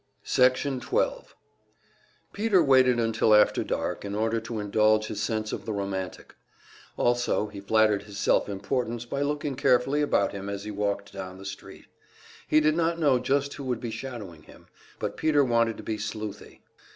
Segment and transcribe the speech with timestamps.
[0.23, 1.35] Section 12
[2.33, 6.33] Peter waited until after dark, in order to indulge his sense of the romantic;
[6.97, 11.37] also he flattered his self importance by looking carefully about him as he walked down
[11.37, 11.85] the street.
[12.47, 14.65] He did not know just who would be shadowing him,
[14.97, 16.63] but Peter wanted to be sleuthy.